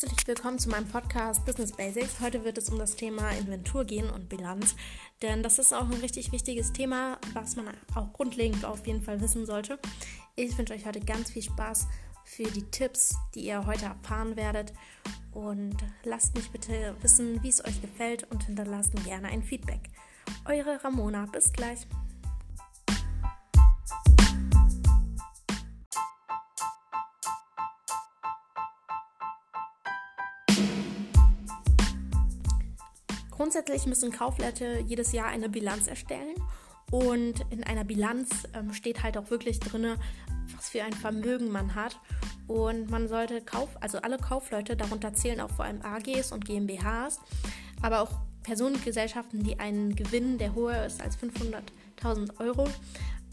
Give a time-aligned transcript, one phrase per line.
[0.00, 2.20] Herzlich willkommen zu meinem Podcast Business Basics.
[2.20, 4.76] Heute wird es um das Thema Inventur gehen und Bilanz,
[5.22, 9.20] denn das ist auch ein richtig wichtiges Thema, was man auch grundlegend auf jeden Fall
[9.20, 9.80] wissen sollte.
[10.36, 11.88] Ich wünsche euch heute ganz viel Spaß
[12.22, 14.72] für die Tipps, die ihr heute erfahren werdet
[15.32, 19.80] und lasst mich bitte wissen, wie es euch gefällt und hinterlasst gerne ein Feedback.
[20.44, 21.88] Eure Ramona, bis gleich.
[33.48, 36.34] Grundsätzlich müssen Kaufleute jedes Jahr eine Bilanz erstellen
[36.90, 39.96] und in einer Bilanz ähm, steht halt auch wirklich drin,
[40.54, 41.98] was für ein Vermögen man hat.
[42.46, 47.20] Und man sollte Kauf, also alle Kaufleute, darunter zählen auch vor allem AGs und GmbHs,
[47.80, 48.10] aber auch
[48.42, 52.68] Personengesellschaften, die einen Gewinn, der höher ist als 500.000 Euro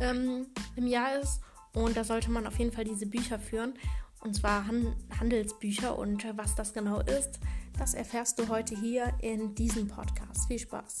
[0.00, 1.42] ähm, im Jahr ist.
[1.74, 3.74] Und da sollte man auf jeden Fall diese Bücher führen,
[4.20, 5.98] und zwar Han Handelsbücher.
[5.98, 7.40] Und was das genau ist,
[7.78, 10.48] das erfährst du heute hier in diesem Podcast.
[10.48, 10.98] Viel Spaß!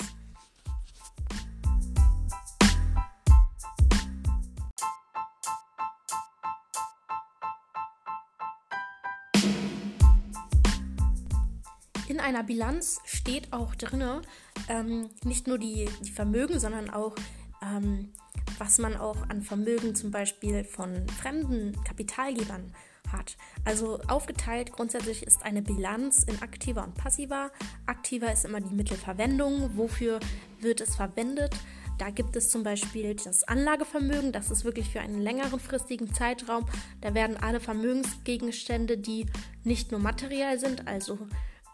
[12.06, 14.22] In einer Bilanz steht auch drin,
[14.68, 17.14] ähm, nicht nur die, die Vermögen, sondern auch,
[17.62, 18.12] ähm,
[18.58, 22.72] was man auch an Vermögen zum Beispiel von fremden Kapitalgebern
[23.12, 23.36] hat.
[23.64, 27.50] Also aufgeteilt grundsätzlich ist eine Bilanz in aktiver und passiver.
[27.86, 29.76] Aktiver ist immer die Mittelverwendung.
[29.76, 30.20] Wofür
[30.60, 31.54] wird es verwendet?
[31.98, 36.64] Da gibt es zum Beispiel das Anlagevermögen, das ist wirklich für einen längeren fristigen Zeitraum.
[37.00, 39.26] Da werden alle Vermögensgegenstände, die
[39.64, 41.18] nicht nur materiell sind, also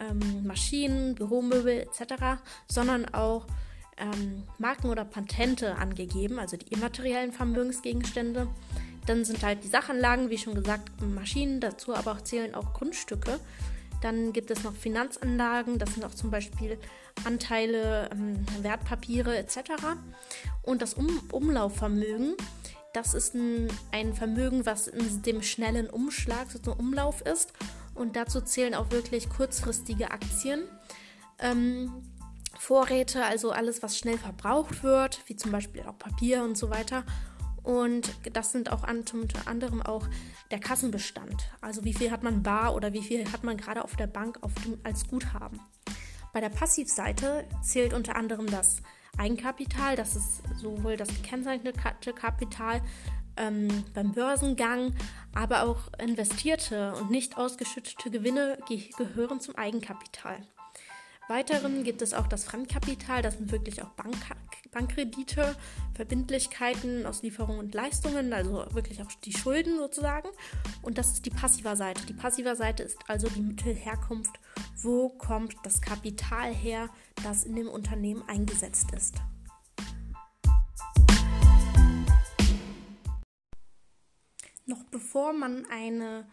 [0.00, 3.46] ähm, Maschinen, Büromöbel etc., sondern auch
[3.98, 8.48] ähm, Marken oder Patente angegeben, also die immateriellen Vermögensgegenstände.
[9.06, 13.38] Dann sind halt die Sachanlagen, wie schon gesagt, Maschinen, dazu aber auch zählen auch Grundstücke.
[14.00, 16.78] Dann gibt es noch Finanzanlagen, das sind auch zum Beispiel
[17.24, 19.58] Anteile, ähm, Wertpapiere etc.
[20.62, 22.34] Und das um Umlaufvermögen,
[22.92, 27.52] das ist ein, ein, Vermögen, was in dem schnellen Umschlag, so ein Umlauf ist.
[27.94, 30.64] Und dazu zählen auch wirklich kurzfristige Aktien.
[31.38, 31.92] Ähm,
[32.58, 37.04] Vorräte, also alles, was schnell verbraucht wird, wie zum Beispiel auch Papier und so weiter.
[37.64, 40.06] Und das sind auch unter anderem auch
[40.50, 41.50] der Kassenbestand.
[41.60, 44.38] Also wie viel hat man bar oder wie viel hat man gerade auf der Bank
[44.42, 45.58] auf dem, als Guthaben.
[46.34, 48.82] Bei der Passivseite zählt unter anderem das
[49.16, 52.82] Eigenkapital, das ist sowohl das gekennzeichnete Kapital
[53.36, 54.94] ähm, beim Börsengang,
[55.32, 58.58] aber auch investierte und nicht ausgeschüttete Gewinne
[58.96, 60.36] gehören zum Eigenkapital.
[61.28, 64.16] Weiteren gibt es auch das Fremdkapital, das sind wirklich auch Bank
[64.74, 65.56] Bankkredite,
[65.94, 70.28] Verbindlichkeiten aus Lieferungen und Leistungen, also wirklich auch die Schulden sozusagen.
[70.82, 72.04] Und das ist die passive Seite.
[72.06, 74.38] Die passive Seite ist also die Mittelherkunft.
[74.76, 76.90] Wo kommt das Kapital her,
[77.22, 79.14] das in dem Unternehmen eingesetzt ist?
[84.66, 86.26] Noch bevor man eine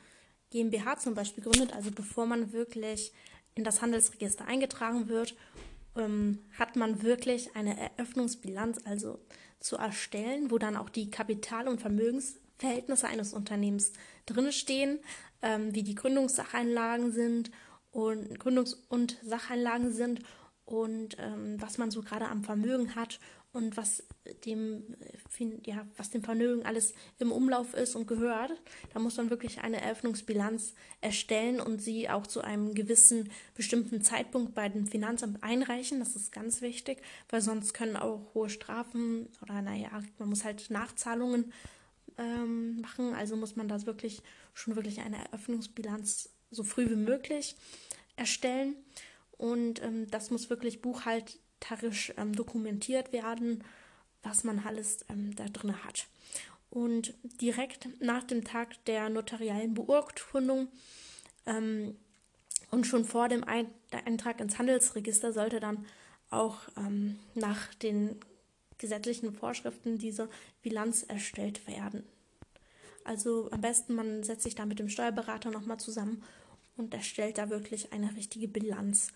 [0.49, 3.13] GmbH zum Beispiel gründet, also bevor man wirklich
[3.55, 5.35] in das Handelsregister eingetragen wird,
[5.95, 9.19] ähm, hat man wirklich eine Eröffnungsbilanz also
[9.59, 13.93] zu erstellen, wo dann auch die Kapital- und Vermögensverhältnisse eines Unternehmens
[14.25, 14.99] drin stehen,
[15.41, 17.51] ähm, wie die Gründungssacheinlagen sind
[17.91, 20.21] und Gründungs- und Sacheinlagen sind
[20.65, 23.19] und ähm, was man so gerade am Vermögen hat
[23.53, 24.03] und was
[24.45, 24.95] dem,
[25.65, 28.51] ja, was dem Vermögen alles im Umlauf ist und gehört.
[28.93, 34.55] Da muss man wirklich eine Eröffnungsbilanz erstellen und sie auch zu einem gewissen bestimmten Zeitpunkt
[34.55, 35.99] bei dem Finanzamt einreichen.
[35.99, 40.69] Das ist ganz wichtig, weil sonst können auch hohe Strafen oder naja, man muss halt
[40.69, 41.51] Nachzahlungen
[42.17, 43.13] ähm, machen.
[43.13, 44.21] Also muss man da wirklich
[44.53, 47.55] schon wirklich eine Eröffnungsbilanz so früh wie möglich
[48.15, 48.75] erstellen.
[49.37, 50.81] Und ähm, das muss wirklich
[51.61, 53.63] buchhalterisch ähm, dokumentiert werden
[54.23, 56.07] was man alles ähm, da drin hat.
[56.69, 60.67] Und direkt nach dem Tag der notariellen Beurkundung
[61.45, 61.97] ähm,
[62.69, 65.85] und schon vor dem Eintrag ins Handelsregister sollte dann
[66.29, 68.15] auch ähm, nach den
[68.77, 70.29] gesetzlichen Vorschriften diese
[70.61, 72.03] Bilanz erstellt werden.
[73.03, 76.23] Also am besten, man setzt sich da mit dem Steuerberater nochmal zusammen
[76.77, 79.11] und erstellt da wirklich eine richtige Bilanz.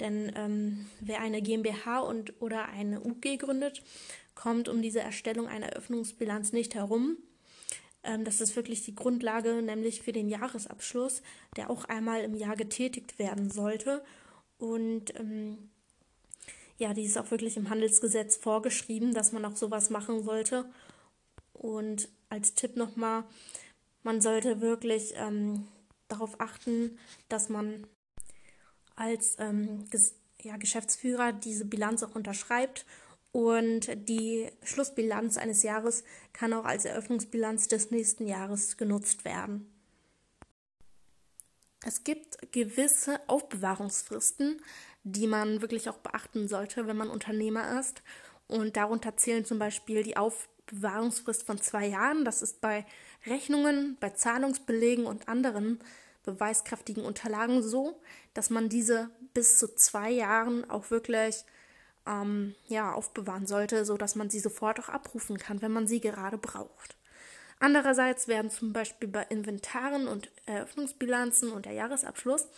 [0.00, 3.82] Denn ähm, wer eine GmbH und oder eine UG gründet,
[4.34, 7.18] kommt um diese Erstellung einer Eröffnungsbilanz nicht herum.
[8.02, 11.22] Ähm, das ist wirklich die Grundlage, nämlich für den Jahresabschluss,
[11.56, 14.02] der auch einmal im Jahr getätigt werden sollte.
[14.58, 15.70] Und ähm,
[16.78, 20.68] ja, die ist auch wirklich im Handelsgesetz vorgeschrieben, dass man auch sowas machen sollte.
[21.52, 23.24] Und als Tipp nochmal,
[24.02, 25.68] man sollte wirklich ähm,
[26.08, 26.98] darauf achten,
[27.28, 27.86] dass man
[28.96, 29.86] als ähm,
[30.42, 32.84] ja, Geschäftsführer diese Bilanz auch unterschreibt
[33.32, 36.04] und die Schlussbilanz eines Jahres
[36.34, 39.72] kann auch als Eröffnungsbilanz des nächsten Jahres genutzt werden.
[41.84, 44.60] Es gibt gewisse Aufbewahrungsfristen,
[45.02, 48.02] die man wirklich auch beachten sollte, wenn man Unternehmer ist.
[48.46, 52.24] Und darunter zählen zum Beispiel die Aufbewahrungsfrist von zwei Jahren.
[52.24, 52.84] Das ist bei
[53.26, 55.80] Rechnungen, bei Zahlungsbelegen und anderen
[56.24, 58.00] beweiskräftigen Unterlagen so,
[58.34, 61.44] dass man diese bis zu zwei Jahren auch wirklich
[62.06, 66.38] ähm, ja, aufbewahren sollte, sodass man sie sofort auch abrufen kann, wenn man sie gerade
[66.38, 66.96] braucht.
[67.60, 72.48] Andererseits werden zum Beispiel bei Inventaren und Eröffnungsbilanzen und der Jahresabschluss,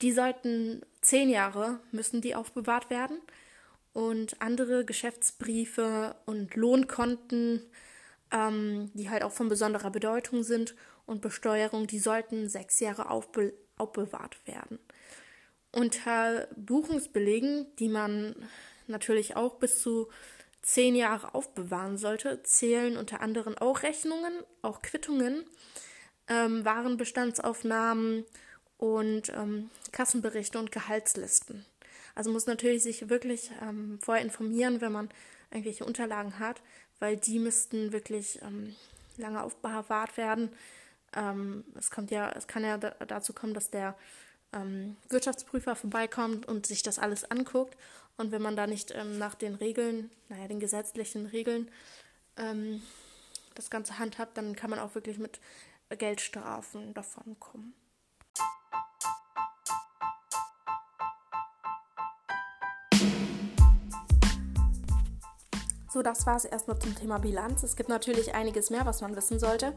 [0.00, 3.18] die sollten zehn Jahre müssen die aufbewahrt werden
[3.92, 7.62] und andere Geschäftsbriefe und Lohnkonten,
[8.30, 10.76] ähm, die halt auch von besonderer Bedeutung sind
[11.08, 14.78] und Besteuerung, die sollten sechs Jahre aufbe aufbewahrt werden.
[15.70, 18.34] Unter Buchungsbelegen, die man
[18.88, 20.08] natürlich auch bis zu
[20.62, 24.32] zehn Jahre aufbewahren sollte, zählen unter anderem auch Rechnungen,
[24.62, 25.44] auch Quittungen,
[26.28, 28.24] ähm, Warenbestandsaufnahmen
[28.78, 31.64] und ähm, Kassenberichte und Gehaltslisten.
[32.14, 35.08] Also muss natürlich sich wirklich ähm, vorher informieren, wenn man
[35.52, 36.60] irgendwelche Unterlagen hat,
[36.98, 38.74] weil die müssten wirklich ähm,
[39.16, 40.50] lange aufbewahrt werden.
[41.14, 43.96] Ähm, es kommt ja, es kann ja dazu kommen, dass der
[44.52, 47.76] ähm, Wirtschaftsprüfer vorbeikommt und sich das alles anguckt.
[48.16, 51.70] Und wenn man da nicht ähm, nach den Regeln, naja, den gesetzlichen Regeln
[52.36, 52.82] ähm,
[53.54, 55.40] das Ganze handhabt, dann kann man auch wirklich mit
[55.90, 57.38] Geldstrafen davon
[65.90, 67.62] So, das war es erstmal zum Thema Bilanz.
[67.62, 69.74] Es gibt natürlich einiges mehr, was man wissen sollte.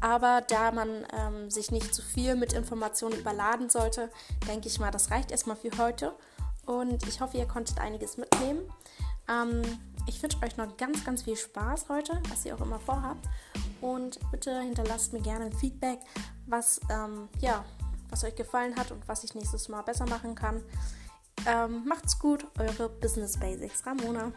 [0.00, 4.10] Aber da man ähm, sich nicht zu viel mit Informationen überladen sollte,
[4.46, 6.14] denke ich mal, das reicht erstmal für heute.
[6.66, 8.60] Und ich hoffe, ihr konntet einiges mitnehmen.
[9.28, 9.62] Ähm,
[10.06, 13.26] ich wünsche euch noch ganz, ganz viel Spaß heute, was ihr auch immer vorhabt.
[13.80, 15.98] Und bitte hinterlasst mir gerne ein Feedback,
[16.46, 17.64] was, ähm, ja,
[18.10, 20.62] was euch gefallen hat und was ich nächstes Mal besser machen kann.
[21.46, 24.32] Ähm, macht's gut, eure Business Basics Ramona.